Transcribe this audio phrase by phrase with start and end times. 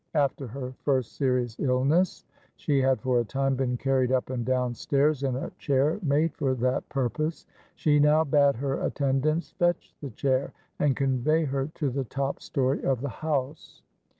[0.15, 4.73] After her first serious illness, she had for a time been carried up and down
[4.73, 10.09] stairs in a chair made for that purpose; she now bade her attendants fetch the
[10.09, 13.83] chair, and convey her to the top story of the house.